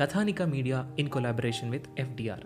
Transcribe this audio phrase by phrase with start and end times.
[0.00, 2.44] Kathanika media in collaboration with FDR.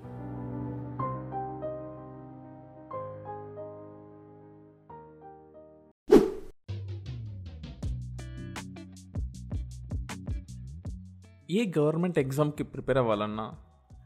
[11.51, 13.53] ఏ government ఎగ్జామ్కి prepare అవ్వాలన్నా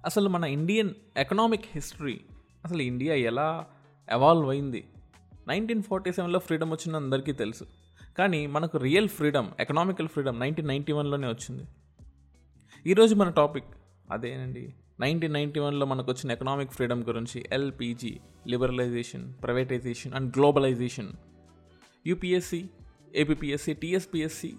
[0.04, 2.20] అసలు మన ఇండియన్ ఎకనామిక్ హిస్టరీ
[2.64, 3.66] అసలు ఇండియా ఎలా
[4.10, 4.84] ఎవాల్వ్ అయింది?
[5.48, 7.64] నైన్టీన్ ఫార్టీ సెవెన్లో ఫ్రీడమ్ వచ్చింది అందరికీ తెలుసు.
[8.18, 11.64] కానీ మనకు real freedom economical freedom nineteen ninety వన్లోనే వచ్చింది.
[12.86, 13.64] ఈరోజు మన టాపిక్
[14.10, 14.74] అదేనండి.
[15.00, 21.08] నైన్టీన్ నైంటీ వన్లో మనకు వచ్చిన ఎకనామిక్ ఫ్రీడమ్ గురించి LPG liberalisation privatisation and globalisation
[22.06, 22.70] UPSC
[23.14, 24.56] APSC TSPSC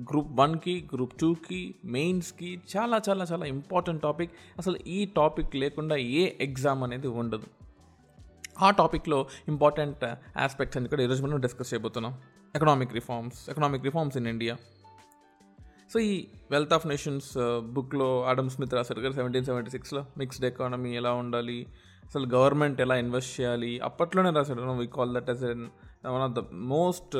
[0.00, 6.32] group వన్కి గ్రూప్ టూకి మెయిన్స్కి చాలా చాలా చాలా ఇంపార్టెంట్ టాపిక్ అసలు ఈ టాపిక్ లేకుండా ఏ
[6.40, 7.46] ఎగ్జామ్ అనేది ఉండదు.
[8.62, 10.04] ఆ టాపిక్లో ఇంపార్టెంట్
[10.36, 12.18] ఆస్పెక్ట్స్ అని కూడా ఈరోజు మనం డిస్కస్ చేయబోతున్నాం.
[12.56, 14.56] Economic reforms economic reforms in India
[15.92, 20.96] so ఈ వెల్త్ ఆఫ్ నేషన్స్ బుక్లో ఆడమ్ స్మిత్ రాశారు కదా సెవెంటీన్ సెవెంటీ సిక్స్లో మిక్స్డ్ ఎకానమీ
[20.96, 21.66] ఎలా ఉండాలి?
[22.04, 23.80] అసలు గవర్నమెంట్ ఎలా ఇన్వెస్ట్ చేయాలి?
[23.80, 25.64] అప్పట్లోనే రాశాడు we call that as an
[26.06, 27.16] one of the most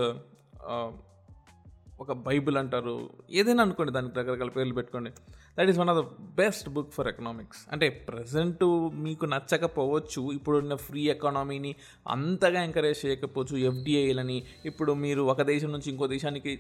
[2.00, 3.11] ఒక బైబిల్ అంటారు.
[3.31, 5.11] ఏదైనా అనుకోండి దానికి రకరకాల పేర్లు పెట్టుకోండి.
[5.59, 11.03] That is one of the best book for economics అంటే ప్రజెంట్ మీకు నచ్చకపోవచ్చు ఇప్పుడున్న ఫ్రీ
[11.09, 11.75] ఎకానమీని
[12.09, 16.55] అంతగా ఎంకరేజ్ చేయకపోవచ్చు ఎఫ్డిఐలని ఇప్పుడు మీరు ఒక దేశం నుంచి ఇంకో దేశానికి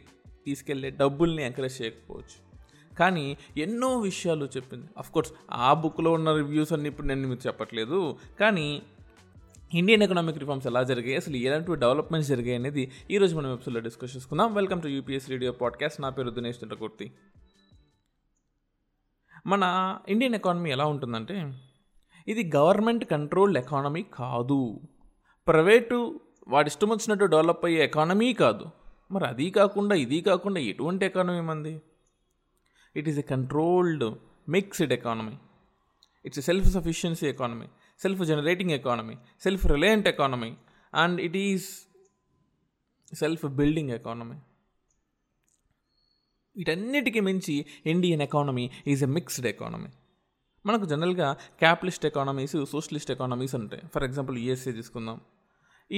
[0.46, 2.50] తీసుకెళ్ళే డబ్బుల్ని ఎంకరేజ్ చేయకపోవచ్చు.
[2.96, 4.86] కానీ ఎన్నో విషయాలు చెప్పింది.
[5.12, 8.18] కోర్స్ ఆ బుక్లో ఉన్న రివ్యూస్ అన్ని ఇప్పుడు నేను మీకు చెప్పట్లేదు.
[8.40, 8.82] కానీ
[9.74, 11.16] ఇండియన్ ఎకనామిక్ రిఫార్మ్స్ ఎలా జరిగాయి?
[11.16, 14.54] అసలు ఎలాంటి డెవలప్మెంట్స్ జరిగాయి అనేది ఈరోజు మనం వెబ్సైట్లో డిస్కస్ చేసుకుందాం.
[14.54, 17.12] Welcome to UPS radio podcast నా పేరు దినేష్ చంద్రకూర్తి
[19.46, 21.52] మన ఇండియన్ ఎకానమీ ఎలా ఉంటుందంటే
[22.28, 24.80] ఇది గవర్నమెంట్ కంట్రోల్డ్ ఎకానమీ కాదు.
[25.48, 28.79] ప్రైవేటు వాడి ఇష్టం వచ్చినట్టు డెవలప్ అయ్యే ఎకానమీ కాదు.
[29.10, 31.82] మరి అది కాకుండా ఇది కాకుండా ఎటువంటి ఎకానమీ మంది?
[32.96, 34.04] It is a controlled
[34.48, 35.36] mixed economy
[36.24, 37.66] it's a self sufficiency economy
[38.02, 40.56] self generating economy self reliant economy
[40.94, 41.86] and it is
[43.14, 44.36] self building economy
[46.56, 49.88] వీటన్నిటికీ మించి Indian economy is a mixed economy
[50.66, 53.82] మనకు జనరల్గా క్యాపిటలిస్ట్ ఎకానమీస్ సోషలిస్ట్ ఎకానమీస్ ఉంటాయి.
[53.94, 55.20] For example USA తీసుకుందాం.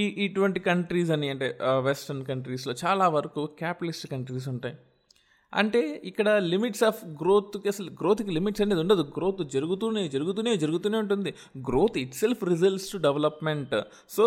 [0.00, 1.48] ఈ ఇటువంటి countries అని అంటే
[1.88, 4.76] వెస్ట్రన్ కంట్రీస్లో చాలా వరకు క్యాపిటలిస్ట్ కంట్రీస్ ఉంటాయి.
[5.52, 9.02] అంటే ఇక్కడ లిమిట్స్ ఆఫ్ గ్రోత్కి అసలు గ్రోత్కి లిమిట్స్ అనేది ఉండదు.
[9.16, 11.30] గ్రోత్ జరుగుతూనే జరుగుతూనే జరుగుతూనే ఉంటుంది.
[11.68, 13.74] Growth itself results to development.
[14.16, 14.24] So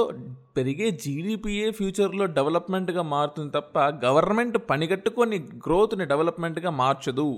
[0.58, 7.30] పెరిగే జీడిపిఏ ఫ్యూచర్లో డెవలప్మెంట్గా మారుతుంది తప్ప గవర్నమెంట్ పనిగట్టుకొని గ్రోత్ని డెవలప్మెంట్గా మార్చదు.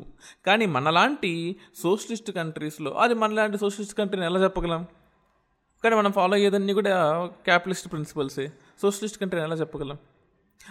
[0.49, 1.33] కానీ మనలాంటి
[1.83, 4.83] సోషలిస్ట్ కంట్రీస్లో అది మనలాంటి సోషలిస్ట్ కంట్రీని ఎలా చెప్పగలం?
[5.83, 6.93] కానీ మనం ఫాలో అయ్యేదన్నీ కూడా
[7.45, 8.45] క్యాపిటలిస్ట్ ప్రిన్సిపల్సే
[8.81, 9.97] సోషలిస్ట్ కంట్రీని ఎలా చెప్పగలం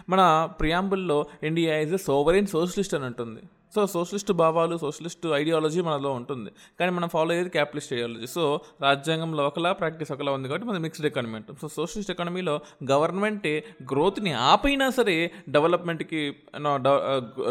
[0.08, 0.20] మన
[0.60, 3.42] ప్రియాంబుల్లో India is a sovereign socialist అని ఉంటుంది.
[3.76, 6.50] సో సోషలిస్ట్ భావాలు సోషలిస్ట్ ఐడియాలజీ మనలో ఉంటుంది.
[6.78, 8.26] కానీ మనం ఫాలో అయ్యేది క్యాపిటలిస్ట్ ఐడియాలజీ.
[8.34, 8.42] సో
[8.84, 11.56] రాజ్యాంగంలో ఒకలా ప్రాక్టీస్ ఒకలా ఉంది కాబట్టి మనం మిక్స్డ్ ఎకానమీ అంటాం.
[11.62, 12.54] సో సోషలిస్ట్ ఎకానమీలో
[12.92, 13.54] గవర్నమెంటే
[13.92, 15.16] గ్రోత్ని ఆపైనా సరే
[15.56, 16.22] డెవలప్మెంట్కి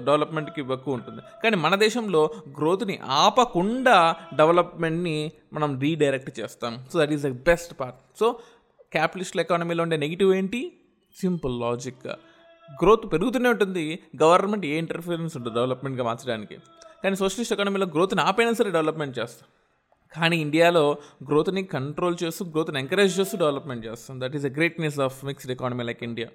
[0.10, 1.22] డెవలప్మెంట్కి ఎక్కువ ఉంటుంది.
[1.44, 2.22] కానీ మన దేశంలో
[2.60, 3.98] గ్రోత్ని ఆపకుండా
[4.42, 5.18] డెవలప్మెంట్ని
[5.58, 6.74] మనం రీడైరెక్ట్ చేస్తాం.
[6.92, 8.00] So that is the best part.
[8.22, 8.28] So
[8.96, 10.62] capitalist ఎకానమీలో ఉండే నెగిటివ్ ఏంటి?
[11.24, 12.08] సింపుల్ లాజిక్
[12.84, 14.00] గ్రోత్ పెరుగుతూనే ఉంటుంది.
[14.24, 16.58] గవర్నమెంట్ ఏ ఇంటర్ఫిరెన్స్ ఉంటుంది డెవలప్మెంట్గా మార్చడానికి.
[17.04, 19.48] కానీ సోషలిస్ట్ ఎకానమీలో గ్రోత్ని ఆపైనా సరే డెవలప్మెంట్ చేస్తాం.
[20.14, 20.98] కానీ ఇండియాలో
[21.30, 24.22] గ్రోత్ని కంట్రోల్ చేస్తూ గ్రోత్ని ఎంకరేజ్ చేస్తూ డెవలప్మెంట్ చేస్తాం.
[24.22, 26.28] That is a greatness of mixed economy like India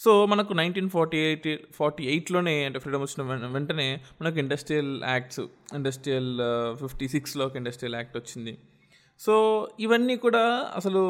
[0.00, 5.40] so మనకు నైన్టీన్ ఫార్టీ ఎయిట్ ఫార్టీ ఎయిట్లోనే అంటే ఫ్రీడమ్ వచ్చిన వెంటనే మనకు ఇండస్ట్రియల్ యాక్ట్స్
[5.74, 6.40] ఇండస్ట్రియల్
[6.80, 8.58] ఫిఫ్టీ సిక్స్లో ఒక ఇండస్ట్రియల్ యాక్ట్ వచ్చింది.
[9.20, 9.34] సో
[9.80, 11.02] ఇవన్నీ కూడా అసలు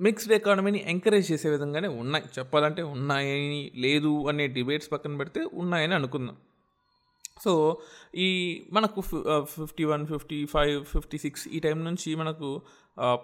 [0.00, 2.24] మిక్స్డ్ ఎకానమీని ఎంకరేజ్ చేసే విధంగానే ఉన్నాయి.
[2.38, 6.36] చెప్పాలంటే ఉన్నాయని లేదు అనే డిబేట్స్ పక్కన పెడితే ఉన్నాయని అనుకుందాం.
[7.44, 7.52] సో
[8.14, 8.28] ఈ
[8.72, 9.00] మనకు
[9.54, 12.48] fifty one fifty five fifty six ఈ టైం నుంచి మనకు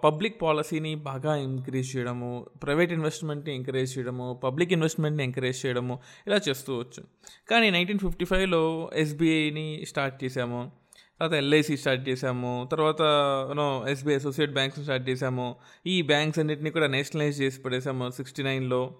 [0.03, 6.71] పబ్లిక్ పాలసీని బాగా ఎంకరేజ్ చేయడము ప్రైవేట్ ఇన్వెస్ట్మెంట్ని ఎంకరేజ్ చేయడము పబ్లిక్ ఇన్వెస్ట్మెంట్ని ఎంకరేజ్ చేయడము ఇలా చేస్తూ
[6.79, 7.03] వచ్చు.
[7.49, 10.61] కానీ నైన్టీన్ ఫిఫ్టీ ఫైవ్లో ఎస్బీఐని స్టార్ట్ చేశాము
[11.21, 12.69] తర్వాత ఎల్ఐసి స్టార్ట్ చేశాము.
[12.71, 13.01] తర్వాత
[13.49, 15.55] you know SBI associate banks start చేశాము.
[15.87, 18.95] ఈ బ్యాంక్స్ అన్నింటినీ కూడా నేషనలైజ్ చేసి పడేసాము సిక్స్టీ నైన్లో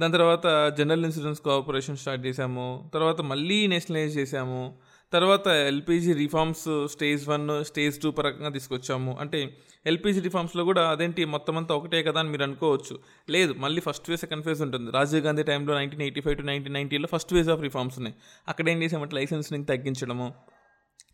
[0.00, 2.90] దాని తర్వాత జనరల్ ఇన్సూరెన్స్ కార్పొరేషన్ స్టార్ట్ చేశాము.
[2.94, 4.78] తర్వాత మళ్ళీ నేషనలైజ్ చేశాము.
[5.12, 9.16] తర్వాత LPG reforms stage one stage two పరంగా తీసుకొచ్చాము.
[9.20, 9.56] అంటే
[9.86, 12.98] ఎల్పిజి రిఫార్మ్స్లో కూడా అదేంటి మొత్తం అంతా ఒకటే కదా అని మీరు అనుకోవచ్చు.
[13.30, 14.90] లేదు మళ్ళీ ఫస్ట్ ఫేజ్ సెకండ్ ఫేజ్ ఉంటుంది.
[14.90, 18.16] రాజీవ్ గాంధీ టైంలో nineteen eighty five to nineteen నైన్టీలో first phase of reforms ఉన్నాయి.
[18.48, 20.32] అక్కడ ఏం చేసామంటే లైసెన్స్ని తగ్గించడము.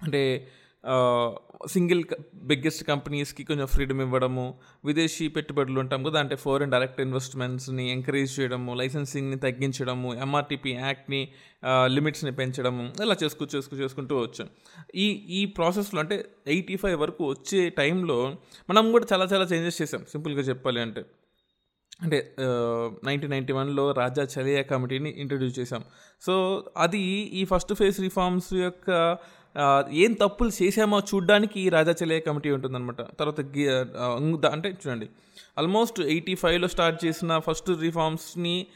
[0.02, 0.22] అంటే
[1.66, 2.04] సింగిల్
[2.34, 8.74] బిగ్గెస్ట్ కంపెనీస్కి కొంచెం ఫ్రీడమ్ ఇవ్వడము విదేశీ పెట్టుబడులు ఉంటాం కదా అంటే ఫారెన్ డైరెక్ట్ ఇన్వెస్ట్మెంట్స్ని ఎంకరేజ్ చేయడము
[8.74, 11.28] లైసెన్సింగ్ని తగ్గించడము ఎంఆర్టీపీ యాక్ట్ని
[11.86, 14.48] లిమిట్స్ని పెంచడము ఇలా చేసుకు చేసుకు చేసుకుంటూ వచ్చాం.
[14.94, 15.06] ఈ
[15.38, 18.36] ఈ ప్రాసెస్లో అంటే ఎయిటీ ఫైవ్ వరకు వచ్చే టైంలో
[18.70, 21.04] మనం కూడా చాలా చాలా చేంజెస్ చేసాం సింపుల్గా చెప్పాలి అంటే.
[22.02, 22.36] అంటే
[23.04, 25.84] నైన్టీన్ నైంటీ వన్లో రాజా చలియా కమిటీని ఇంట్రడ్యూస్ చేశాం.
[26.22, 26.34] సో
[26.76, 27.00] అది
[27.40, 29.18] ఈ ఫస్ట్ ఫేజ్ రిఫార్మ్స్ యొక్క
[29.92, 33.00] ఏం తప్పులు చేసామో చూడడానికి ఈ రాజా చలియా కమిటీ ఉంటుందన్నమాట.
[33.00, 35.08] తర్వాత గి- అంటే చూడండి.
[35.58, 38.66] ఆల్మోస్ట్ ఎయిటీ ఫైవ్లో స్టార్ట్ చేసిన ఫస్ట్ రిఫార్మ్స్ని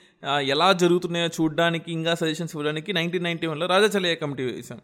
[0.41, 4.81] ఎలా జరుగుతున్నాయో చూడడానికి ఇంకా సజెషన్స్ ఇవ్వడానికి నైన్టీన్ నైంటీ వన్లో రాజా చలియా కమిటీ వేసాం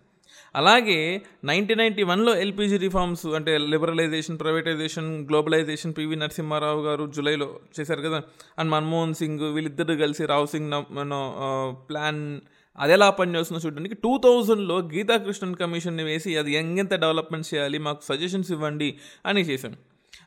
[0.56, 8.00] అలాగే నైన్టీన్ నైంటీ వన్లో ఎల్పిజి రిఫార్మ్స్ అంటే liberalisation privatisation globalisation PV Narasimha Rao గారు జూలైలో చేశారు
[8.00, 8.23] కదా.
[8.58, 12.41] అండ్ మన్మోహన్ సింగ్ వీళ్ళిద్దరు కలిసి రావు సింగ్ న- ప్లాన్
[12.80, 13.94] అది ఎలా పనిచేస్తుందో చూడడానికి.
[13.94, 19.76] టూ థౌజండ్లో గీతాకృష్ణన్ కమిషన్ని వేసి అది ఎంగెంత డెవలప్మెంట్ చేయాలి మాకు సజెషన్స్ ఇవ్వండి అని చేశాం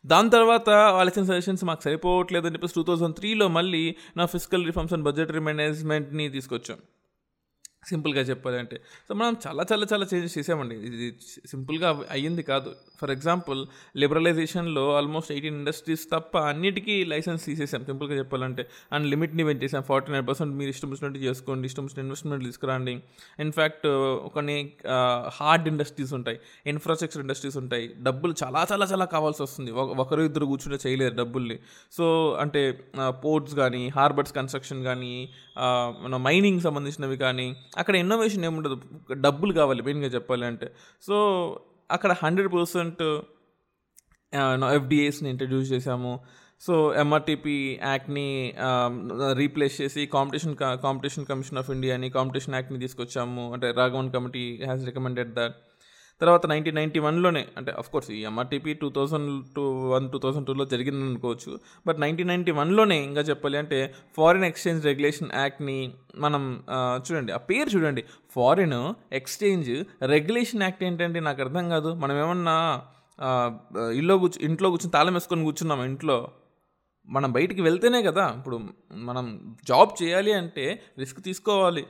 [0.06, 4.66] దాని తర్వాత వాళ్ళ ఇచ్చిన సజెషన్స్ మాకు సరిపోవట్లేదు అని చెప్పేసి టూ థౌజండ్ త్రీలో మళ్ళీ నా ఫిజికల్
[4.66, 6.78] రిఫార్మ్స్ అండ్ బడ్జెటరీ మేనేజ్మెంట్ని తీసుకొచ్చాం.
[7.88, 10.76] సింపుల్గా చెప్పాలంటే సో మనం చాలా చాలా చాలా చేంజెస్ చేసామండి.
[10.76, 11.16] ఇది
[11.48, 12.76] సింపుల్గా అయ్యింది కాదు.
[13.02, 13.66] ఫర్ ఎగ్జాంపుల్
[13.98, 17.86] లిబరలైజేషన్లో ఆల్మోస్ట్ ఎయిటీన్ ఇండస్ట్రీస్ తప్ప అన్నిటికీ లైసెన్స్ తీసేసాం.
[17.86, 22.46] సింపుల్గా చెప్పాలంటే అండ్ లిమిట్ని పెంచేసాం ఫార్టీ నైన్ పర్సెంట్ మీరు ఇష్టం వచ్చినట్టు చేసుకోండి ఇష్టం వచ్చిన ఇన్వెస్ట్మెంట్
[22.46, 23.04] తీసుకురండి.
[23.40, 23.84] ఇన్ఫ్యాక్ట్
[24.34, 24.72] కొన్ని
[25.28, 26.40] హార్డ్ ఇండస్ట్రీస్ ఉంటాయి.
[26.68, 27.94] ఇన్ఫ్రాస్ట్రక్చర్ ఇండస్ట్రీస్ ఉంటాయి.
[28.02, 29.72] డబ్బులు చాలా చాలా చాలా కావాల్సి వస్తుంది.
[29.72, 31.60] ఒక- ఒకరు ఇద్దరు కూర్చుంటే చేయలేరు డబ్బుల్ని.
[31.92, 32.80] సో అంటే
[33.10, 38.82] పోర్ట్స్ కానీ హార్బర్స్ కన్స్ట్రక్షన్ కానీ మన మైనింగ్ సంబంధించినవి కానీ అక్కడ ఇన్నోవేషన్ ఏముండదు.
[39.14, 40.68] డబ్బులు కావాలి మెయిన్గా చెప్పాలి అంటే.
[41.02, 41.16] సో
[41.92, 43.02] అక్కడ హండ్రెడ్ పర్సెంట్
[44.76, 46.20] ఎఫ్డిఏస్ని ఇంట్రడ్యూస్ చేశాము.
[46.62, 48.54] సో ఎంఆర్టీపీ యాక్ట్ని
[49.34, 53.54] రీప్లేస్ చేసి కాంపిటీషన్ కాంపిటీషన్ కమిషన్ ఆఫ్ ఇండియాని కాంపిటీషన్ యాక్ట్ని తీసుకొచ్చాము.
[53.54, 55.56] అంటే Raghavan committee has recommended that
[56.22, 59.64] తర్వాత నైన్టీన్ నైంటీ వన్లోనే అంటే అఫ్ కోర్స్ ఈ MRTP two thousand two
[59.94, 61.52] one two thousand టూలో జరిగింది అనుకోవచ్చు
[61.88, 63.80] బట్ నైన్టీన్ నైన్టీ వన్లోనే ఇంకా చెప్పాలి అంటే
[64.18, 65.78] ఫారిన్ ఎక్స్చేంజ్ రెగ్యులేషన్ యాక్ట్ని
[66.26, 66.44] మనం
[67.06, 68.04] చూడండి ఆ పేరు చూడండి.
[68.36, 68.80] ఫారిన్
[69.20, 69.72] ఎక్స్చేంజ్
[70.14, 71.92] రెగ్యులేషన్ యాక్ట్ ఏంటంటే నాకు అర్థం కాదు.
[72.04, 72.58] మనం ఏమన్నా
[74.00, 76.18] ఇల్లు కూర్చు ఇంట్లో కూర్చొని తాళం వేసుకొని కూర్చున్నాం ఇంట్లో?
[77.08, 78.58] మనం బయటికి వెళ్తేనే కదా ఇప్పుడు
[79.10, 79.26] మనం
[79.70, 80.66] జాబ్ చేయాలి అంటే
[81.02, 81.84] రిస్క్ తీసుకోవాలి.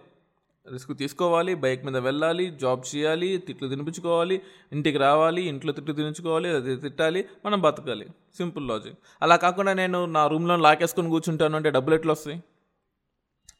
[0.65, 4.35] రిస్క్ తీసుకోవాలి బైక్ మీద వెళ్ళాలి జాబ్ చేయాలి తిట్లు తినిపించుకోవాలి
[4.75, 8.05] ఇంటికి రావాలి ఇంట్లో తిట్లు తినిపించుకోవాలి అది తిట్టాలి మనం బతకాలి.
[8.39, 8.97] Simple logic.
[9.21, 12.39] అలా కాకుండా నేను నా రూమ్లో లాకేసుకొని కూర్చుంటాను అంటే డబ్బులు ఎట్లా వస్తాయి?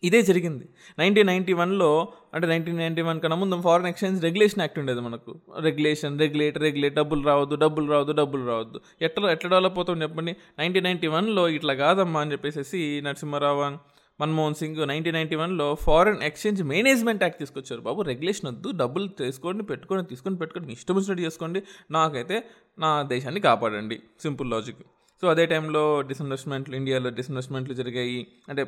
[0.08, 0.66] ఇదే జరిగింది.
[1.00, 1.90] నైన్టీన్ నైంటీ వన్లో
[2.36, 5.32] అంటే నైన్టీన్ నైంటీ వన్ కన్నా ముందు ఫారెన్ ఎక్స్చేంజ్ రెగ్యులేషన్ యాక్ట్ ఉండేది మనకు.
[5.68, 8.80] రెగ్యులేషన్ రెగ్యులేట్ రెగ్యులేట్ డబ్బులు రావద్దు డబ్బులు రావద్దు డబ్బులు రావద్దు.
[9.08, 10.34] ఎట్లా ఎట్లా డెవలప్ అవుతుంది చెప్పండి?
[10.60, 13.80] నైన్టీన్ నైంటీ వన్లో ఇట్లా కాదమ్మా అని చెప్పేసి నరసింహారావు అని
[14.22, 18.02] మన్మోహన్ సింగ్ నైన్టీన్ నైన్టీ వన్లో ఫారెన్ ఎక్స్చేంజ్ మేనేజ్మెంట్ యాక్ట్ తీసుకొచ్చారు బాబు.
[18.12, 21.62] రెగ్యులేషన్ వద్దు డబ్బులు తీసుకోండి పెట్టుకొని తీసుకొని పెట్టుకొని మీ ఇష్టం వచ్చినట్టు చేసుకోండి.
[21.92, 22.38] నాకైతే
[22.80, 23.98] నా దేశాన్ని కాపాడండి.
[24.24, 24.82] సింపుల్ లాజిక్
[25.24, 28.22] సో అదే టైంలో డిస్ఇన్వెస్ట్మెంట్లు ఇండియాలో డిస్ఇన్వెస్ట్మెంట్లు జరిగాయి.
[28.50, 28.64] అంటే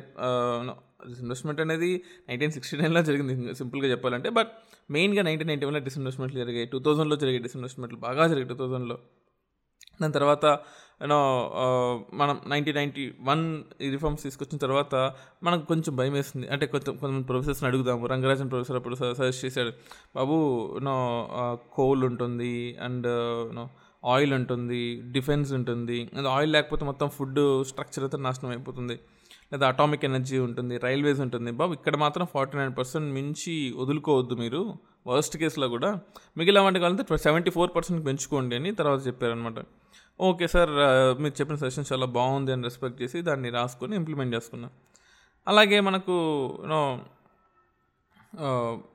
[1.08, 1.90] డిస్ఇన్వెస్ట్మెంట్ అనేది
[2.28, 4.28] నైన్టీన్ సిక్స్టీ నైన్లో జరిగింది సింపుల్గా చెప్పాలంటే.
[4.30, 4.50] బట్
[4.96, 6.66] మెయిన్గా నైన్టీన్ నైన్టీ వన్లో డిస్ఇన్వెస్ట్మెంట్లు జరిగాయి.
[6.66, 8.98] టూ థౌజండ్లో జరిగే డిస్ఇన్వెస్ట్మెంట్లు బాగా జరిగాయి టూ థౌజండ్లో
[10.02, 10.44] దాని తర్వాత
[11.00, 11.18] యూనో
[12.14, 13.42] మనం నైన్టీన్ నైంటీ వన్
[13.94, 14.94] రిఫార్మ్స్ తీసుకొచ్చిన తర్వాత
[15.42, 19.72] మనకు కొంచెం భయం వేస్తుంది అంటే కొంచెం కొంతమంది ప్రొఫెసర్స్ని అడుగుదాము రంగరాజన్ ప్రొఫెసర్ అప్పుడు సజెస్ట్ చేశాడు
[20.16, 20.36] బాబు
[20.76, 20.94] యూనో
[21.76, 22.54] కోల్ ఉంటుంది
[22.86, 23.08] అండ్
[23.48, 23.64] యూనో
[24.04, 24.80] ఆయిల్ ఉంటుంది
[25.12, 25.98] డిఫెన్స్ ఉంటుంది.
[26.18, 28.96] అది ఆయిల్ లేకపోతే మొత్తం ఫుడ్ స్ట్రక్చర్ అయితే నాశనం అయిపోతుంది.
[29.52, 31.50] లేదా అటామిక్ ఎనర్జీ ఉంటుంది రైల్వేస్ ఉంటుంది.
[31.60, 34.60] బాబు ఇక్కడ మాత్రం ఫార్టీ నైన్ పర్సెంట్ మించి వదులుకోవద్దు మీరు.
[35.10, 35.90] వర్స్ట్ కేసులో కూడా
[36.38, 39.58] మిగిలిన వాటి కావాలంటే సెవెంటీ ఫోర్ పర్సెంట్ పెంచుకోండి అని తర్వాత చెప్పారనమాట
[40.20, 40.72] ఓకే సార్
[41.20, 44.72] మీరు చెప్పిన సజెషన్ చాలా బాగుంది అని రెస్పెక్ట్ చేసి దాన్ని రాసుకొని ఇంప్లిమెంట్ చేసుకున్నాం
[45.46, 46.14] అలాగే మనకు
[46.62, 46.80] యూనో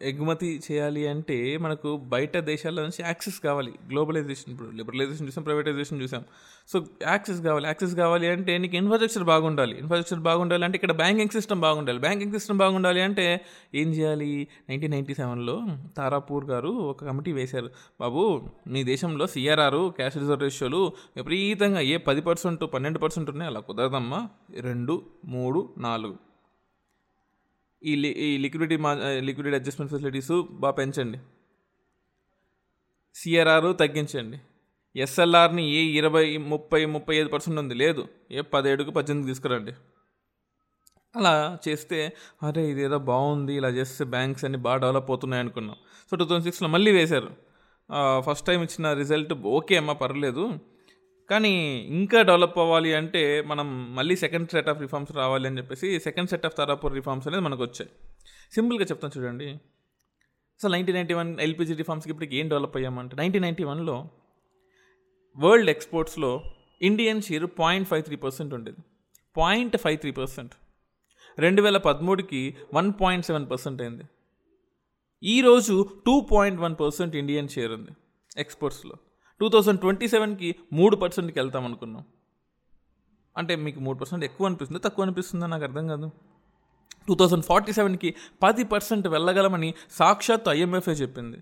[0.02, 3.74] ఎగుమతి చేయాలి అంటే మనకు బయట దేశాల నుంచి యాక్సెస్ కావాలి.
[3.90, 6.24] గ్లోబలైజేషన్ ఇప్పుడు లిబరలైజేషన్ చూసాం ప్రైవేటైజేషన్ చూసాం.
[6.68, 9.80] సో యాక్సెస్ కావాలి యాక్సెస్ కావాలి అంటే నీకు ఇన్ఫ్రాస్ట్రక్చర్ బాగుండాలి.
[9.80, 12.00] ఇన్ఫ్రాస్ట్రక్చర్ బాగుండాలి అంటే ఇక్కడ బ్యాంకింగ్ సిస్టమ్ బాగుండాలి.
[12.00, 13.42] బ్యాంకింగ్ సిస్టమ్ బాగుండాలి అంటే
[13.76, 14.48] ఏం చేయాలి?
[14.70, 15.62] నైన్టీన్ నైన్టీ సెవెన్లో
[15.98, 17.70] తారాపూర్ గారు ఒక కమిటీ వేశారు.
[18.00, 23.60] బాబు మీ దేశంలో సిఆర్ఆర్ క్యాష్ రిజర్వ్ రేషియోలు విపరీతంగా ఏ పది పర్సెంట్ పన్నెండు పర్సెంట్ ఉన్నాయి అలా
[23.60, 24.30] కుదరదమ్మా.
[24.60, 26.29] రెండు మూడు నాలుగు.
[27.82, 28.92] ఈ లి ఈ లిక్విడిటీ మా
[29.28, 30.32] లిక్విడిటీ అడ్జస్ట్మెంట్ ఫెసిలిటీస్
[30.64, 31.20] బాగా పెంచండి.
[33.16, 34.38] సిఆర్ఆర్ తగ్గించండి.
[34.96, 37.76] ఎస్ఎల్ఆర్ని ఏ ఇరవై ముప్పై ముప్పై ఐదు పర్సెంట్ ఉంది.
[37.84, 38.04] లేదు.
[38.32, 39.74] ఏ పదిహేడుకు పద్దెనిమిది తీసుకురండి.
[41.16, 41.34] అలా
[41.68, 42.00] చేస్తే
[42.44, 45.78] అరే ఇదేదో బాగుంది ఇలా చేస్తే బ్యాంక్స్ అన్ని బాగా డెవలప్ అవుతున్నాయి అనుకున్నాం.
[46.10, 47.30] సో టూ థౌజండ్ సిక్స్లో మళ్ళీ వేశారు.
[48.28, 50.44] ఫస్ట్ టైం ఇచ్చిన రిజల్ట్ ఓకే అమ్మా పర్లేదు.
[51.30, 56.30] కానీ ఇంకా డెవలప్ అవ్వాలి అంటే మనం మళ్ళీ సెకండ్ సెట్ ఆఫ్ రిఫార్మ్స్ రావాలి అని చెప్పేసి second
[56.30, 57.92] set of Tarapore reforms అనేది మనకు వచ్చాయి.
[58.52, 59.50] సింపుల్గా చెప్తాను చూడండి.
[60.60, 64.10] అసలు నైన్టీన్ నైంటీ వన్ ఎల్పిజి రిఫార్మ్స్కి ఇప్పటికి ఏం డెవలప్ అయ్యామంటే నైన్టీన్ నైంటీ వన్లో
[65.38, 66.44] world ఎక్స్పోర్ట్స్లో
[66.82, 68.78] Indian share point five three percent ఉండేది.
[69.38, 70.54] Point five three percent.
[71.40, 74.04] రెండు వేల పదమూడుకి వన్ పాయింట్ సెవెన్ పర్సెంట్ అయింది.
[75.24, 77.92] ఈరోజు two point one percent Indian share ఉంది
[78.38, 78.94] ఎక్స్పోర్ట్స్లో.
[79.42, 82.04] టూ థౌజండ్ ట్వంటీ సెవెన్కి మూడు పర్సెంట్కి వెళ్తాం అనుకున్నాం.
[83.38, 84.82] అంటే మీకు మూడు పర్సెంట్ ఎక్కువ అనిపిస్తుంది?
[84.82, 85.48] తక్కువ అనిపిస్తుందా?
[85.48, 86.12] నాకు అర్థం కాదు.
[87.08, 91.38] టూ థౌజండ్ ఫార్టీ సెవెన్కి పది పర్సెంట్ వెళ్ళగలమని సాక్షాత్ ఐఎంఎఫ్ఏ చెప్పింది.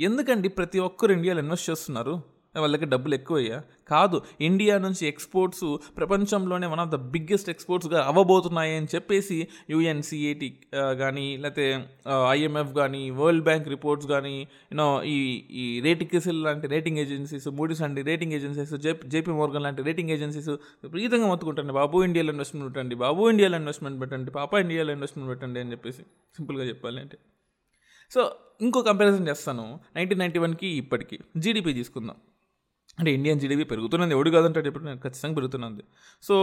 [0.00, 2.37] ఎందుకండి ప్రతి ఒక్కరు ఇండియాలో ఇన్వెస్ట్ చేస్తున్నారు?
[2.58, 3.62] వాళ్ళకి డబ్బులు ఎక్కువయ్యా?
[3.88, 11.36] కాదు ఇండియా నుంచి ఎక్స్పోర్ట్స్ ప్రపంచంలోనే వన్ ఆఫ్ ద బిగ్గెస్ట్ ఎక్స్పోర్ట్స్గా అవ్వబోతున్నాయి అని చెప్పేసి యుఎన్సిఏటి కానీ
[11.36, 11.88] లేకపోతే
[12.30, 14.34] ఐఎంఎఫ్ కానీ వరల్డ్ బ్యాంక్ రిపోర్ట్స్ కానీ
[14.72, 15.16] యూనో ఈ
[15.62, 20.48] ఈ రేటింగ్ లాంటి రేటింగ్ ఏజెన్సీస్ మూడీస్ లాంటి rating agencies JP JP Morgan లాంటి రేటింగ్ ఏజెన్సీస్
[20.48, 22.94] విపరీతంగా మొత్తుకుంటండి బాబు ఇండియాలో ఇన్వెస్ట్మెంట్ పెట్టండి.
[22.94, 24.30] బాబు ఇండియాలో ఇన్వెస్ట్మెంట్ పెట్టండి.
[24.30, 26.02] పాప ఇండియాలో ఇన్వెస్ట్మెంట్ పెట్టండి అని చెప్పేసి
[26.36, 27.18] సింపుల్గా చెప్పాలి అంటే.
[28.14, 29.80] సో ఇంకో కంపారిజన్ చేస్తాను.
[29.96, 31.18] నైన్టీన్ నైంటీ వన్కి ఇప్పటికి.
[31.36, 32.16] జీడిపి తీసుకుందాం.
[32.98, 35.84] అంటే ఇండియన్ జీడిపి పెరుగుతున్నది ఎవడు కాదంటాడు ఇప్పుడు ఖచ్చితంగా పెరుగుతున్నది.
[36.22, 36.36] So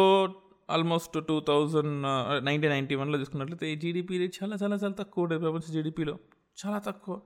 [0.69, 2.03] almost two thousand
[2.45, 6.13] nineteen ninety వన్లో తీసుకున్నట్లయితే ఈ జీడిపి రేట్ చాలా చాలా చాలా తక్కువ ఉండేది ప్రపంచ జీడిపిలో.
[6.61, 7.21] చాలా తక్కువ.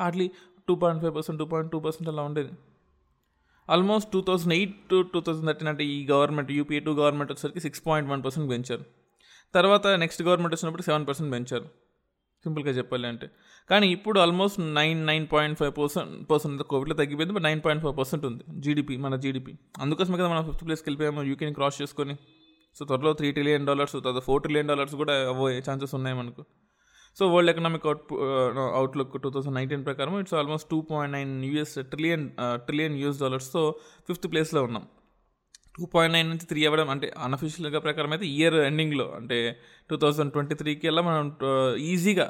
[0.00, 0.30] Hardly
[0.68, 2.52] two point five percent two point two percent అలా ఉండేది.
[3.70, 7.60] Almost two thousand eight to two thousand thirteen అంటే ఈ గవర్నమెంట్ యూపీఏ టూ గవర్నమెంట్ వచ్చేసరికి
[7.60, 8.84] సిక్స్ పాయింట్ వన్ పర్సెంట్ పెంచారు.
[9.54, 11.81] తర్వాత నెక్స్ట్ గవర్నమెంట్ వచ్చినప్పుడు సెవెన్ పర్సెంట్ పెంచారు.
[12.44, 13.26] సింపుల్గా చెప్పాలి అంటే.
[13.70, 17.34] కానీ ఇప్పుడు almost nine nine point five percent percent కోవిడ్లో తగ్గిపోయింది.
[17.36, 18.44] But nine point five percent ఉంది.
[18.64, 19.52] జీడిపి మన జీడిపి
[19.84, 22.16] అందుకోసమే కదా మనం ఫిఫ్త్ ప్లేస్కి వెళ్ళిపోయాము యూకేని క్రాస్ చేసుకొని.
[22.76, 26.42] సో త్వరలో త్రీ ట్రిలియన్ డాలర్స్ తర్వాత ఫోర్ ట్రిలియన్ డాలర్స్ కూడా అవ్వే ఛాన్సెస్ ఉన్నాయి మనకు.
[27.18, 28.12] So world economic out
[28.78, 32.24] outlook two thousand nineteen ప్రకారం it's almost two point nine US trillion
[32.68, 33.62] trillion US డాలర్స్తో
[34.08, 34.84] fifth ప్లేస్లో ఉన్నాం.
[35.74, 39.38] టూ పాయింట్ నైన్ నుంచి త్రీ అవ్వడం అంటే అన్అఫిషియల్గా ప్రకారం అయితే ఇయర్ ఎండింగ్లో అంటే
[39.90, 42.26] టూ థౌజండ్ ట్వంటీ త్రీకి వెళ్ళా మనం uh, ఈజీగా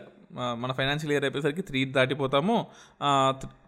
[0.54, 2.56] మన ఫైనాన్షియల్ ఇయర్ అయిపోయేసరికి త్రీ దాటిపోతాము.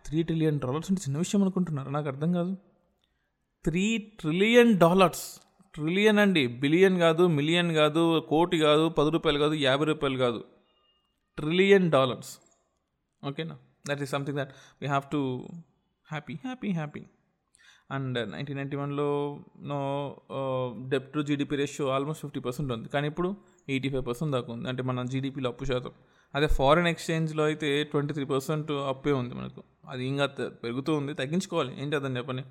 [0.06, 1.90] త్రీ ట్రిలియన్ డాలర్స్ అంటే చిన్న విషయం అనుకుంటున్నారు?
[1.90, 2.52] నాకు అర్థం కాదు.
[3.64, 3.84] త్రీ
[4.20, 5.24] ట్రిలియన్ డాలర్స్
[5.74, 6.44] ట్రిలియన్ అండి.
[6.62, 10.40] బిలియన్ కాదు మిలియన్ కాదు కోటి కాదు పది రూపాయలు కాదు యాభై రూపాయలు కాదు.
[11.38, 12.32] ట్రిలియన్ డాలర్స్
[13.22, 13.56] ఓకేనా
[13.88, 14.52] that is something that
[14.82, 15.20] we have to
[16.08, 17.02] happy happy happy
[17.90, 20.16] and nineteen ninety వన్లో no
[20.88, 22.88] debt to GDP ratio almost fifty percent ఉంది.
[22.88, 23.36] కానీ ఇప్పుడు
[23.68, 24.68] ఎయిటీ ఫైవ్ పర్సెంట్ దాకా ఉంది.
[24.68, 25.90] అంటే మన జీడిపిలో అప్పు శాతం.
[26.34, 29.62] అదే ఫారిన్ ఎక్స్చేంజ్లో అయితే ట్వంటీ త్రీ పర్సెంట్ అప్పే ఉంది మనకు.
[29.88, 31.14] అది ఇంకా పెరుగుతూ ఉంది.
[31.14, 31.82] తగ్గించుకోవాలి.
[31.82, 32.42] ఏంటి అదని చెప్పని?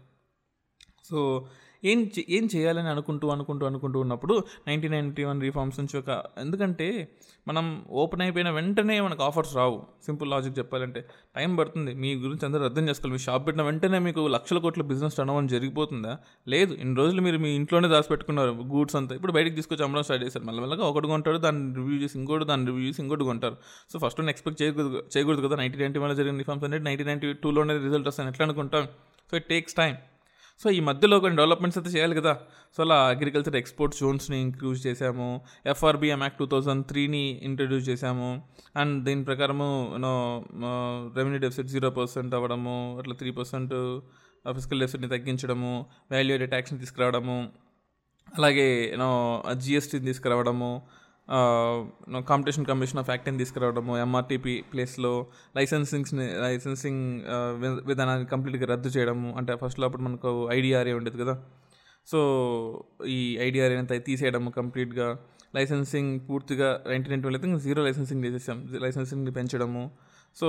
[1.03, 1.47] సో
[1.85, 7.07] ఏం ఏం చేయాలని అనుకుంటూ అనుకుంటూ అనుకుంటూ ఉన్నప్పుడు నైన్టీన్ నైన్టీ వన్ రిఫార్మ్స్ నుంచి ఒక ఎందుకంటే
[7.47, 9.83] మనం ఓపెన్ అయిపోయిన వెంటనే మనకు ఆఫర్స్ రావు.
[10.05, 11.93] సింపుల్ లాజిక్ చెప్పాలంటే టైం పడుతుంది.
[11.93, 13.11] మీ గురించి అందరూ అర్థం చేసుకోవాలి.
[13.11, 16.17] మీ షాప్ పెట్టిన వెంటనే మీకు లక్షల కోట్ల బిజినెస్ టర్న్ అవ్వడం జరిగిపోతుందా?
[16.47, 16.73] లేదు.
[16.73, 18.49] ఇన్ని రోజులు మీరు మీ ఇంట్లోనే దాచిపెట్టుకున్నారు.
[18.49, 19.15] గూడ్స్ అంతా.
[19.15, 20.45] ఇప్పుడు బయటకు తీసుకొచ్చి అమ్మడం స్టార్ట్ చేశారు.
[20.45, 23.57] మళ్ళీ మెల్లగా ఒకటి కొంటారు దాన్ని రివ్యూ చేసి ఇంకోటి దాన్ని రివ్యూ చేసి ఇంకోటి కొంటారు.
[23.93, 25.55] సో ఫస్ట్ నేను ఎక్స్పెక్ట్ చేయకూడదు చేయకూడదు కదా?
[25.55, 28.87] నైన్టీ నైన్టీ వన్లో జరిగిన రిఫార్మ్స్ అనేది నైన్టీ నైన్టీ టూలోనే రిజల్ట్ వస్తాను ఎట్లా అనుకుంటాం?
[29.31, 29.95] So it takes time
[30.63, 32.33] so ఈ మధ్యలో కొన్ని డెవలప్మెంట్స్ అయితే చేయాలి కదా.
[32.75, 35.29] సో అలా అగ్రికల్చర్ ఎక్స్పోర్ట్ జోన్స్ని ఇంక్రూజ్ చేశాము.
[35.73, 38.29] ఎఫ్ఆర్బిఎం యాక్ట్ టూ థౌజండ్ త్రీని ఇంట్రడ్యూస్ చేశాము.
[38.81, 40.13] అండ్ దీని ప్రకారము you know
[41.17, 43.75] revenue deficit zero percent అవ్వడము అట్లా త్రీ పర్సెంట్
[44.57, 45.73] ఫిజికల్ డెఫిసిట్ని తగ్గించడము
[46.13, 47.37] వాల్యూ ఎడెడ్ ట్యాక్స్ని తీసుకురావడము
[48.37, 49.11] అలాగే యూనో
[49.63, 50.71] జిఎస్టీని తీసుకురావడము
[52.27, 57.21] కాంపిటీషన్ కమిషన్ ఆఫ్ యాక్ట్ని తీసుకురావడము ఎంఆర్టీపీ ప్లేస్లో లైసెన్సింగ్స్ని లైసెన్సింగ్
[57.85, 61.41] విధానాన్ని కంప్లీట్గా రద్దు చేయడము అంటే ఫస్ట్లో అప్పుడు మనకు ఐడిఆర్ఏ ఉండేది కదా.
[62.07, 62.19] సో
[63.05, 65.17] ఈ ఐడిఆర్ఏ అంతా తీసేయడము కంప్లీట్గా
[65.55, 68.69] లైసెన్సింగ్ పూర్తిగా నైన్టీ నైన్ అయితే జీరో లైసెన్సింగ్ చేసేసాం.
[68.81, 69.91] లైసెన్సింగ్ని పెంచడము.
[70.35, 70.47] సో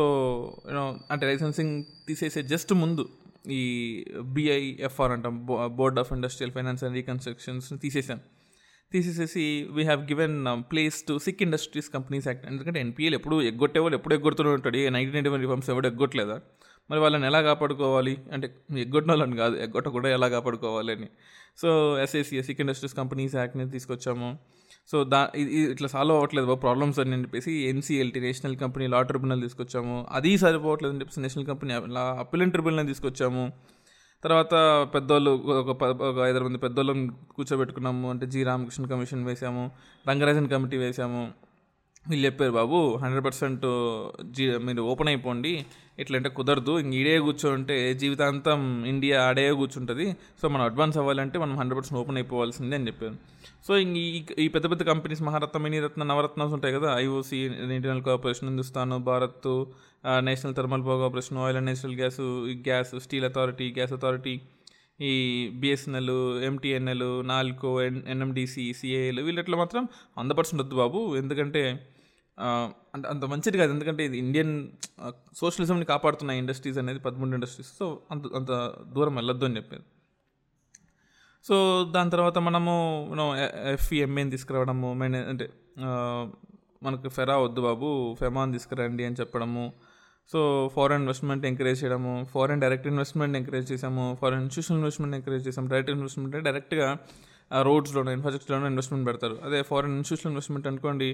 [0.68, 3.08] యూనో అంటే లైసెన్సింగ్ తీసేసే జస్ట్ ముందు
[3.50, 8.20] ఈ బిఐఎఫ్ఆర్ అంటాం board of industrial finance and రీకన్స్ట్రక్షన్స్ని తీసేసాం.
[8.94, 10.36] తీసేసేసి we have given
[10.70, 14.76] place to sick industries companies act ఎందుకంటే ఎన్పిఎల్ ఎప్పుడు ఎగ్గొట్టే వాళ్ళు ఎప్పుడు ఎగ్గొడుతూనే ఉంటాడు.
[14.76, 16.40] నైన్టీన్ నైన్టీ వన్ రిఫార్మ్స్ ఎవడు ఎగ్గొట్టలేదా?
[16.90, 18.18] మరి వాళ్ళని ఎలా కాపాడుకోవాలి?
[18.32, 21.08] అంటే ఎగ్గొట్టిన వాళ్ళని కాదు ఎగ్గొట్టకుండా ఎలా కాపాడుకోవాలి అని.
[21.62, 24.38] So SAC sick industries companies యాక్ట్ని తీసుకొచ్చాము.
[24.90, 30.06] సో దా ఇది ఇట్లా సాల్వ్ అవ్వట్లేదు ప్రాబ్లమ్స్ అని చెప్పేసి NCLT national company law tribunal తీసుకొచ్చాము.
[30.10, 33.52] అది సరిపోవట్లేదు అని చెప్పేసి national company law appellate tribunal తీసుకొచ్చాము.
[34.24, 38.10] తర్వాత పెద్దోళ్ళు ఒక ప- ఒక ఐదారు మంది పెద్దోళ్ళని కూర్చోబెట్టుకున్నాము.
[38.10, 39.70] అంటే జి రామకృష్ణ కమిషన్ వేసాము.
[40.08, 41.43] రంగరాజన్ కమిటీ వేసాము.
[42.10, 43.62] వీళ్ళు చెప్పారు బాబు హండ్రెడ్ పర్సెంట్
[44.36, 45.52] జీ మీరు ఓపెన్ అయిపోండి.
[46.02, 46.72] ఇట్లా అంటే కుదరదు.
[46.82, 48.60] ఇంక ఈడే కూర్చుంటే జీవితాంతం
[48.92, 50.06] ఇండియా ఆడే కూర్చుంటుంది.
[50.40, 53.16] సో మనం అడ్వాన్స్ అవ్వాలంటే మనం హండ్రెడ్ పర్సెంట్ ఓపెన్ అయిపోవాల్సిందే అని చెప్పారు.
[53.66, 57.38] సో ఇంక ఈ ఈ పెద్ద పెద్ద కంపెనీస్ మహారత్న మినీరత్న నవరత్నాస్ ఉంటాయి కదా IOC
[57.76, 59.48] internal corporation Hindustan Bharat
[60.28, 62.20] national thermal power corporation oil and natural gas
[62.68, 64.34] gas steel authority gas authority
[65.00, 65.12] ఈ
[65.62, 66.14] BSNL
[66.48, 69.82] MTNL NALCO N NMDC CAL వీళ్ళట్లా మాత్రం
[70.18, 71.00] వంద పర్సెంట్ వద్దు బాబు.
[71.20, 71.62] ఎందుకంటే
[72.38, 73.72] అంటే అంత మంచిది కాదు.
[73.72, 74.52] ఎందుకంటే ఇది ఇండియన్
[75.40, 78.50] సోషలిజంని కాపాడుతున్న ఇండస్ట్రీస్ అనేది పదమూడు ఇండస్ట్రీస్ సో అంత అంత
[78.94, 79.84] దూరం వెళ్ళొద్దు అని చెప్పారు
[81.44, 81.56] సో
[81.94, 82.74] దాని తర్వాత మనము
[83.10, 83.26] మనం
[83.72, 85.46] ఎఫ్ఈఎంఏని తీసుకురావడము మెయిన్ అంటే
[86.86, 87.88] మనకు ఫెరా వద్దు బాబు
[88.20, 89.64] ఫెమాన్ తీసుకురండి అని చెప్పడము.
[90.30, 90.40] సో
[90.74, 95.92] ఫారెన్ ఇన్వెస్ట్మెంట్ ఎంకరేజ్ చేయడము ఫారెన్ డైరెక్ట్ ఇన్వెస్ట్మెంట్ ఎంకరేజ్ చేసాము ఫారెన్ ఇన్స్టిట్యూషనల్ ఇన్వెస్ట్మెంట్ ఎంకరేజ్ చేసాము డైరెక్ట్
[95.92, 96.88] ఇన్వెస్ట్మెంట్ డైరెక్ట్గా
[97.50, 99.36] రోడ్స్లోనో ఇన్ఫ్రాస్ట్రక్చర్లోనో ఇన్వెస్ట్మెంట్ పెడతారు.
[99.44, 101.08] అదే ఫారెన్ ఇన్స్టిట్యూషన్ ఇన్వెస్ట్మెంట్ అనుకోండి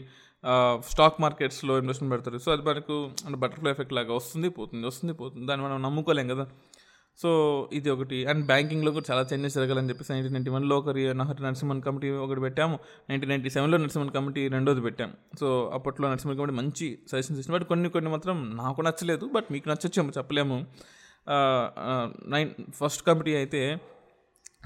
[0.91, 2.39] స్టాక్ మార్కెట్స్లో ఇన్వెస్ట్మెంట్ పెడతారు.
[2.39, 2.97] సో అది మనకు
[3.27, 5.47] అంటే బటర్ఫ్లై ఎఫెక్ట్ లాగా వస్తుంది పోతుంది వస్తుంది పోతుంది.
[5.47, 6.47] దాన్ని మనం నమ్ముకోలేం కదా.
[7.19, 7.31] సో
[7.73, 8.27] ఇది ఒకటి.
[8.27, 12.41] అండ్ బ్యాంకింగ్లో కూడా చాలా చేంజెస్ జరగాలని చెప్పేసి నైన్టీన్ నైన్టీ వన్లో ఒకరి నహర్ నరసింహన్ కమిటీ ఒకటి
[12.41, 12.79] పెట్టాము.
[13.11, 15.11] నైన్టీన్ నైన్టీ సెవెన్లో నరసింహన్ కమిటీ రెండోది పెట్టాం.
[15.41, 19.27] సో అప్పట్లో నరసింహన్ కమిటీ మంచి సజెషన్స్ ఇచ్చిన బట్ కొన్ని కొన్ని మాత్రం నాకు నచ్చలేదు.
[19.27, 20.59] బట్ మీకు నచ్చొచ్చేమో చెప్పలేము.
[22.35, 23.63] నైన్ ఫస్ట్ కమిటీ అయితే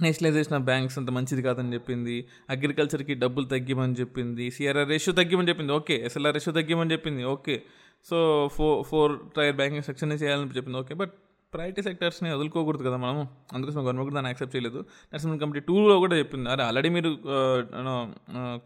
[0.02, 2.26] నేషనలైజేషన్ ఆఫ్ బ్యాంక్స్ అంత మంచిది కాదని చెప్పింది.
[2.50, 4.50] అగ్రికల్చర్కి డబ్బులు తగ్గిమని చెప్పింది.
[4.50, 5.72] సిఆర్ఆర్ రేషియో తగ్గిమని చెప్పింది.
[5.72, 7.24] ఓకే ఎస్ఎల్ఆర్ రేషియో తగ్గిమని చెప్పింది.
[7.24, 7.62] Okay.
[8.10, 10.78] So four four tier banking section చేయాలని చెప్పింది.
[10.78, 11.12] ఓకే బట్
[11.54, 13.28] ప్రైవేటీ సెక్టర్స్ని వదులుకోకూడదు కదా మనము.
[13.52, 14.84] అందుకోసం గవర్నమెంట్ కూడా దాన్ని యాక్సెప్ట్ చేయలేదు.
[15.12, 16.50] నర్సింగ్ కమిటీ టూలో కూడా చెప్పింది.
[16.50, 17.18] అరే ఆల్రెడీ మీరు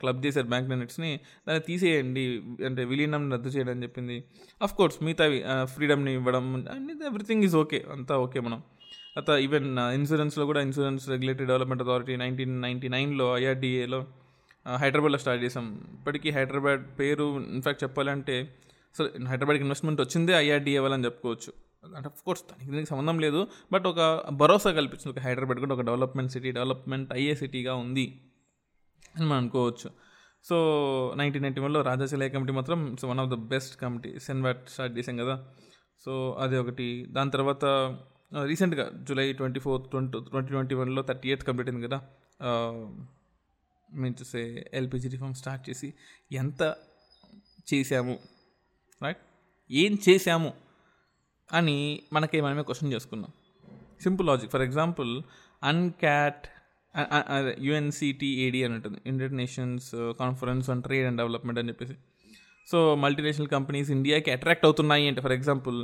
[0.01, 1.21] క్లబ్ చేశారు బ్యాంక్ యూనిట్స్ని.
[1.49, 2.25] దాన్ని తీసేయండి.
[2.67, 4.25] అంటే విలీనం రద్దు చేయడం అని చెప్పింది.
[4.63, 7.85] అఫ్ కోర్స్ మిగతావి ఫ్రీడమ్ని ఇవ్వడం అన్ని ఎవ్రీథింగ్ ఈజ్ ఓకే.
[7.93, 8.63] అంతా ఓకే మనం.
[9.19, 14.01] అత ఈవెన్ ఇన్సూరెన్స్లో కూడా insurance regulatory development authority nineteen ninety నైన్లో ఐఆర్డిఏలో
[14.83, 18.37] హైదరాబాద్లో స్టార్ట్ చేసాం ఇప్పటికీ హైదరాబాద్ పేరు ఇన్ఫాక్ట్ చెప్పాలంటే
[18.95, 21.51] అసలు హైదరాబాద్కి ఇన్వెస్ట్మెంట్ వచ్చిందే ఐఆర్డిఏ వల్ల అని చెప్పుకోవచ్చు.
[21.97, 23.41] అంటే ఆఫ్ కోర్స్ దానికి దీనికి సంబంధం లేదు
[23.73, 24.01] బట్ ఒక
[24.41, 25.13] భరోసా కల్పించింది.
[25.15, 28.07] ఒక హైదరాబాద్ కూడా ఒక డెవలప్మెంట్ సిటీ డెవలప్మెంట్ అయ్యే సిటీగా ఉంది
[29.17, 29.91] అని మనం అనుకోవచ్చు.
[30.45, 30.57] సో
[31.21, 35.17] నైన్టీన్ నైన్టీ వన్లో రాజాశిలయ కమిటీ మాత్రం it's one of the best committee CENVAT start చేసాం
[35.17, 35.35] కదా.
[36.05, 36.89] సో అది ఒకటి.
[37.17, 37.65] దాని తర్వాత
[38.33, 41.99] రీసెంట్గా July twenty fourth twenty twenty twenty వన్లో థర్టీ ఎయిత్ కంప్లీట్ అయింది కదా.
[43.95, 44.43] మీన్ చూసే
[44.75, 45.89] ఎల్పిజి రిఫార్మ్ స్టార్ట్ చేసి
[46.33, 46.63] ఎంత
[47.71, 48.19] చేశాము
[49.03, 49.23] రైట్?
[49.71, 50.51] ఏం చేశాము
[51.53, 51.79] అని
[52.13, 53.33] మనకి మనమే క్వశ్చన్ చేసుకున్నాం.
[54.03, 54.53] Simple logic.
[54.53, 55.13] For example
[55.63, 56.45] UNCTAD
[57.61, 58.99] UNCTAD అని ఉంటుంది.
[59.07, 61.97] United nations conference on trade and development అని చెప్పేసి.
[62.69, 65.79] సో మల్టీనేషనల్ కంపెనీస్ ఇండియాకి అట్రాక్ట్ అవుతున్నాయి అంటే ఫర్ ఎగ్జాంపుల్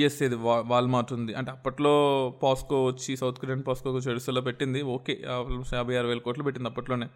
[0.00, 1.34] యుఎస్ఏది వా వాల్మార్ట్ ఉంది.
[1.34, 1.94] అంటే అప్పట్లో
[2.42, 4.82] పాస్కో వచ్చి సౌత్ కొరియన్ పాస్కో వచ్చి ఎడిసోలో పెట్టింది.
[4.82, 7.08] ఓకే ఆల్మోస్ట్ యాభై ఆరు వేల కోట్లు పెట్టింది అప్పట్లోనే.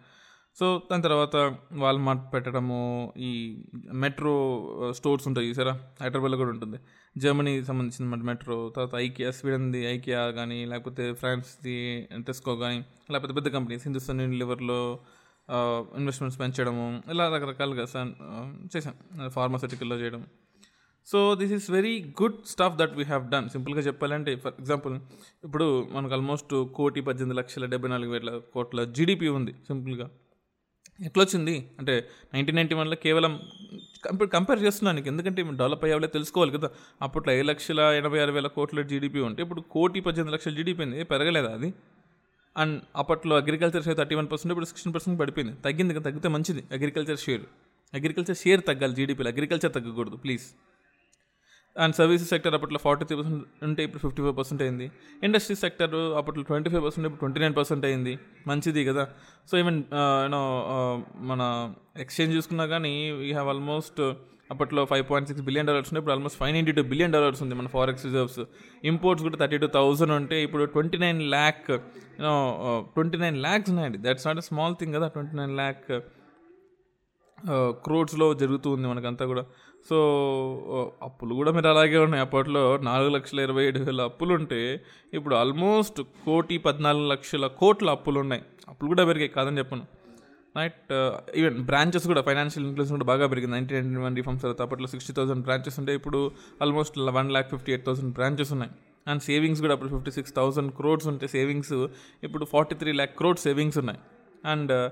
[0.57, 1.35] సో దాని తర్వాత
[1.73, 3.31] వాల్మార్ట్ పెట్టడము ఈ
[3.93, 4.35] మెట్రో
[4.91, 5.73] స్టోర్స్ ఉంటాయి చూసారా?
[6.01, 6.77] హైదరాబాద్లో కూడా ఉంటుంది.
[7.17, 12.79] జర్మనీకి సంబంధించిన మెట్రో తర్వాత ఐకియా స్వీడన్ది ఐకియా కానీ లేకపోతే ఫ్రాన్స్ది టెస్కో కానీ
[13.11, 14.99] లేకపోతే పెద్ద కంపెనీస్ హిందుస్థాన్ యూనిలివర్లో
[15.97, 18.13] ఇన్వెస్ట్మెంట్స్ పెంచడము ఇలా రకరకాలుగా సన్
[18.75, 18.95] చేసాం
[19.29, 20.23] ఫార్మాసిటికల్లో చేయడం
[21.11, 23.49] so this is very good stuff that we have done.
[23.49, 24.95] సింపుల్గా చెప్పాలంటే ఫర్ ఎగ్జాంపుల్
[25.43, 30.07] ఇప్పుడు మనకు ఆల్మోస్ట్ కోటి పద్దెనిమిది లక్షల డెబ్బై నాలుగు వేల కోట్ల జీడిపి ఉంది సింపుల్గా.
[31.05, 33.33] ఎట్లా వచ్చింది అంటే నైన్టీన్ నైన్టీ వన్లో కేవలం
[34.05, 36.69] కంపేర్ కంపేర్ చేస్తున్నాను ఎందుకంటే డెవలప్ అయ్యాలో తెలుసుకోవాలి కదా.
[37.01, 41.03] అప్పట్లో ఐదు లక్షల ఎనభై ఆరు వేల కోట్ల జీడిపి ఉంటే ఇప్పుడు కోటి పద్దెనిమిది లక్షల జీడిపి ఉంది.
[41.03, 41.73] పెరగలేదా అది?
[42.57, 45.55] అండ్ అప్పట్లో agriculture share thirty one percent ఇప్పుడు సిక్స్టీన్ పర్సెంట్ పడిపోయింది.
[45.65, 46.63] తగ్గింది కదా తగ్గితే మంచిది.
[46.71, 47.45] అగ్రికల్చర్ షేర్
[47.93, 50.47] అగ్రికల్చర్ షేర్ తగ్గాలి జీడిపిలో అగ్రికల్చర్ తగ్గకూడదు ప్లీజ్
[51.83, 54.85] అండ్ సర్వీసెస్ సెక్టర్ అప్పట్లో ఫార్టీ త్రీ పర్సెంట్ ఉంటే ఇప్పుడు ఫిఫ్టీ ఫైవ్ పర్సెంట్ అయింది.
[55.27, 58.13] ఇండస్ట్రీ సెక్టర్ అప్పట్లో ట్వంటీ ఫైవ్ పర్సెంట్ ఇప్పుడు ట్వంటీ నైన్ పర్సెంట్ అయింది.
[58.51, 59.05] మంచిది కదా.
[59.49, 59.77] సో ఈవెన్
[60.23, 60.41] యూనో
[61.31, 61.41] మన
[62.05, 64.01] ఎక్స్చేంజ్ చూసుకున్నా కానీ వీ హ్యావ్ ఆల్మోస్ట్
[64.53, 67.55] అప్పట్లో five point six billion dollars ఉన్నాయి ఇప్పుడు almost five ninety two billion dollars ఉంది
[67.61, 68.41] మన ఫారెక్స్ రిజర్వ్స్.
[68.91, 71.67] ఇంపోర్ట్స్ కూడా థర్టీ టూ థౌసండ్ ఉంటే ఇప్పుడు twenty nine lakh
[72.19, 72.35] you know
[72.93, 73.99] twenty nine lakhs ఉన్నాయండి.
[74.05, 75.89] That's not a small thing కదా ట్వంటీ నైన్ ల్యాక్
[77.85, 79.43] క్రోడ్స్లో జరుగుతూ ఉంది మనకంతా కూడా.
[79.89, 79.97] సో
[81.03, 82.21] అప్పులు కూడా మీరు అలాగే ఉన్నాయి.
[82.21, 84.81] అప్పట్లో నాలుగు లక్షల ఇరవై ఏడు వేల అప్పులు ఉంటే
[85.13, 88.41] ఇప్పుడు ఆల్మోస్ట్ కోటి పద్నాలుగు లక్షల కోట్ల అప్పులు ఉన్నాయి.
[88.69, 89.85] అప్పులు కూడా పెరిగాయి కాదని చెప్పను.
[90.57, 90.93] రైట్
[91.35, 93.55] ఈవెన్ బ్రాంచెస్ కూడా ఫైనాన్షియల్ ఇన్క్లూజన్ కూడా బాగా పెరిగింది.
[93.55, 97.71] నైన్టీన్ నైన్టీ వన్ రిఫార్మ్స్ తర్వాత అప్పట్లో సిక్స్టీ థౌసండ్ బ్రాంచెస్ ఉంటే ఇప్పుడు almost one lakh fifty
[97.71, 98.71] eight thousand branches ఉన్నాయి.
[99.11, 101.87] అండ్ సేవింగ్స్ కూడా అప్పుడు ఫిఫ్టీ సిక్స్ థౌసండ్ క్రోడ్స్ ఉంటే సేవింగ్స్
[102.23, 103.99] ఇప్పుడు forty three lakh crore savings ఉన్నాయి.
[104.45, 104.91] అండ్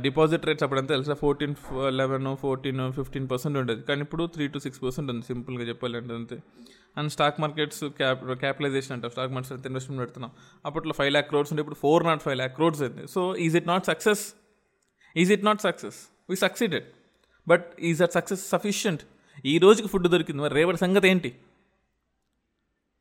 [0.00, 1.14] డిపాజిట్ రేట్స్ అప్పుడంతా తెలుసా?
[1.14, 1.54] Fourteen
[1.88, 3.82] eleven fourteen fifteen percent ఉండేది.
[3.82, 6.38] కానీ ఇప్పుడు త్రీ టు సిక్స్ పర్సెంట్ ఉంది సింపుల్గా చెప్పాలంటే అంతే.
[6.96, 9.08] And stock markets cap capitalization అంటే.
[9.08, 10.30] స్టాక్ మార్కెట్స్ ఎంత ఇన్వెస్ట్మెంట్ పెడుతున్నాం.
[10.64, 13.08] అప్పట్లో ఫైవ్ ల్యాక్ క్రోడ్స్ ఉంటే ఇప్పుడు four nought five lakh crores అయింది.
[13.08, 14.34] So is it not success
[15.16, 15.98] is it not success
[16.30, 16.84] we succeeded
[17.48, 19.02] but is that success sufficient
[19.44, 21.30] ఈ రోజుకి ఫుడ్ దొరికింది మరి రేపటి సంగతి ఏంటి?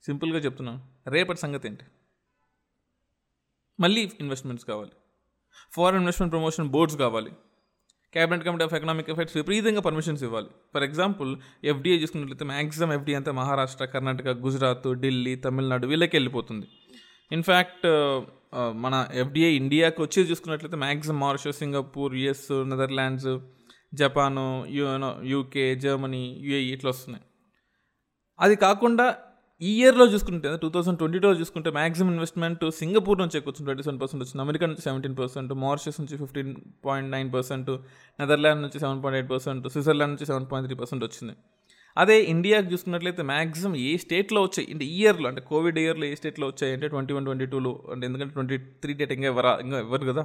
[0.06, 0.82] సింపుల్గా చెప్తున్నాను.
[1.10, 1.86] రేపటి సంగతి ఏంటి?
[3.80, 4.92] మళ్ళీ ఇన్వెస్ట్మెంట్స్ కావాలి.
[5.76, 7.32] ఫారెన్ ఇన్వెస్ట్మెంట్ ప్రమోషన్ బోర్డ్స్ కావాలి.
[8.14, 10.50] Cabinet committee of economic affairs విపరీతంగా పర్మిషన్స్ ఇవ్వాలి.
[10.74, 11.32] ఫర్ ఎగ్జాంపుల్
[11.72, 16.68] ఎఫ్డీఏ చూసుకున్నట్లయితే మ్యాక్సిమం ఎఫ్డీ అంతా మహారాష్ట్ర కర్ణాటక గుజరాత్ ఢిల్లీ తమిళనాడు వీళ్ళకి వెళ్ళిపోతుంది.
[17.32, 17.86] ఇన్ఫ్యాక్ట్
[18.84, 23.32] మన ఎఫ్డీఏ ఇండియాకి వచ్చేది చూసుకున్నట్లయితే maximum Mauritius Singapore US Netherlands
[23.94, 27.26] Japan you know UK Germany UAE ఇట్లా వస్తున్నాయి.
[28.40, 29.06] అది కాకుండా
[29.62, 34.00] ఈ ఇయర్లో చూసుకుంటే టూ థౌసండ్ ట్వంటీ టూలో చూసుకుంటే మ్యాక్సిమం ఇన్వెస్ట్మెంట్ సింగపూర్ నుంచి ఎక్కువ ట్వంటీ సెవెన్
[34.02, 36.50] పర్సెంట్ వచ్చింది అమెరికా నుంచి సెవెంటీన్ పర్సెంట్ మారిషస్ నుంచి fifteen
[36.88, 37.70] point nine percent
[38.20, 41.36] Netherland నుంచి seven point eight percent Switzerland నుంచి సెవెన్ పాయింట్ త్రీ పర్సెంట్ వచ్చింది.
[41.98, 44.68] అదే ఇండియాకి చూసుకున్నట్లయితే మ్యాక్సిమం ఏ స్టేట్లో వచ్చాయి?
[44.74, 46.74] అంటే ఇయర్లో అంటే కోవిడ్ ఇయర్లో ఏ స్టేట్లో వచ్చాయి?
[46.78, 50.24] అంటే ట్వంటీ వన్ ట్వంటీ టూలో అంటే ఎందుకంటే ట్వంటీ త్రీ డేట్ ఇంకా ఎవరా ఇంకా ఎవరు కదా?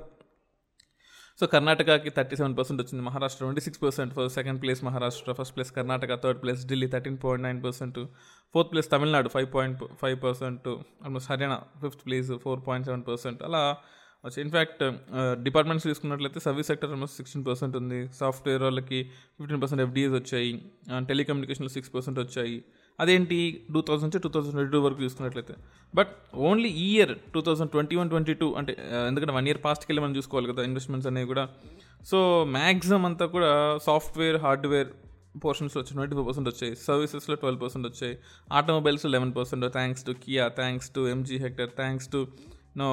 [1.40, 5.53] సో కర్ణాటకకి థర్టీ సెవెన్ పర్సెంట్ వచ్చింది Maharashtra twenty six percent first second place Maharashtra first
[5.57, 7.98] place Karnataka third place Delhi thirteen point nine percent
[8.55, 10.66] fourth place Tamil Nadu five point five percent
[11.05, 13.40] almost Haryana fifth place four point seven percent.
[13.48, 13.62] అలా
[14.26, 14.83] వచ్చి in fact
[15.46, 18.00] departments తీసుకున్నట్లయితే service sector almost sixteen percent ఉంది.
[18.20, 19.00] Software వాళ్ళకి
[19.38, 20.53] fifteen percent ఎఫ్డీఎస్ వచ్చాయి.
[21.12, 22.59] టెలికమ్యూనికేషన్లో six percent వచ్చాయి.
[23.02, 23.38] అదేంటి
[23.74, 25.54] two thousand నుంచి టూ థౌసండ్ ట్వంటీ టూ వరకు చూసుకున్నట్లయితే?
[25.98, 26.12] బట్
[26.48, 28.72] ఓన్లీ ఈ year two thousand twenty one twenty two అంటే
[29.10, 31.44] ఎందుకంటే వన్ ఇయర్ పాస్ట్కి వెళ్ళి మనం చూసుకోవాలి కదా ఇన్వెస్ట్మెంట్స్ అనేవి కూడా.
[32.10, 32.18] సో
[32.56, 33.50] మ్యాక్సిమం అంతా కూడా
[33.88, 34.90] సాఫ్ట్వేర్ హార్డ్వేర్
[35.44, 38.14] పోర్షన్స్ వచ్చి ట్వంటీ ఫోర్ పర్సెంట్ వచ్చాయి సర్వీసెస్లో ట్వెల్వ్ పర్సెంట్ వచ్చాయి.
[38.58, 42.20] Automobiles eleven percent thanks to Kia thanks to MG Hector thanks to
[42.80, 42.88] no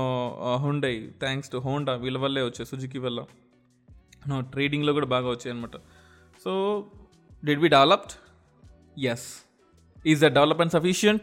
[0.66, 3.20] Hyundai thanks to Honda వీళ్ళ వల్లే వచ్చాయి సుజుకి వల్ల.
[4.30, 5.78] నో ట్రేడింగ్లో కూడా బాగా వచ్చాయి అనమాట
[6.44, 6.52] so
[7.44, 8.16] did be developed
[9.14, 9.28] yes
[10.06, 11.22] is the development sufficient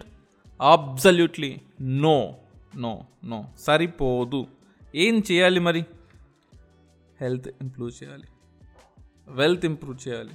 [0.62, 2.37] absolutely no
[2.76, 4.46] no no సరిపోదు.
[4.94, 5.84] ఏం చేయాలి మరి?
[7.20, 8.24] హెల్త్ ఇంప్రూవ్ చేయాలి.
[9.28, 10.30] వెల్త్ ఇంప్రూవ్ చేయాలి.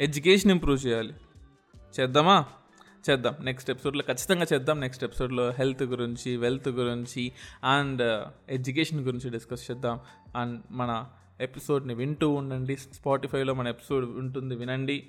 [0.00, 1.14] ఎడ్యుకేషన్ ఇంప్రూవ్ చేయాలి.
[2.00, 2.46] చేద్దామా?
[3.10, 3.34] చేద్దాం.
[3.40, 4.80] నెక్స్ట్ ఎపిసోడ్లో ఖచ్చితంగా చేద్దాం.
[4.80, 7.32] నెక్స్ట్ ఎపిసోడ్లో హెల్త్ గురించి వెల్త్ గురించి
[7.64, 10.00] అండ్ ఎడ్యుకేషన్ uh, గురించి డిస్కస్ చేద్దాం.
[10.36, 11.06] అండ్ మన
[11.40, 12.76] ఎపిసోడ్ని వింటూ ఉండండి.
[12.76, 14.54] స్పాటిఫైలో మన ఎపిసోడ్ ఉంటుంది.
[14.54, 15.06] వినండి.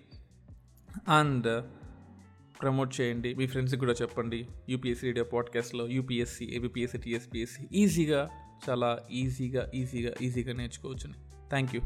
[1.07, 1.63] అండ్
[2.61, 3.33] ప్రమోట్ చేయండి.
[3.35, 4.47] మీ ఫ్రెండ్స్కి కూడా చెప్పండి.
[4.69, 8.29] యూపీఎస్సీ రేడియో పాడ్కాస్ట్లో యూపీఎస్సీ ఏబిపిఎస్సీ టీఎస్పీఎస్సీ ఈజీగా
[8.69, 11.13] చాలా ఈజీగా ఈజీగా ఈజీగా నేర్చుకోవచ్చు
[11.49, 11.81] థ్యాంక్ యూ